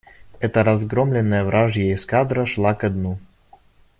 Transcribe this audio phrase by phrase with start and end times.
[0.39, 3.19] Это разгромленная вражья эскадра шла ко дну.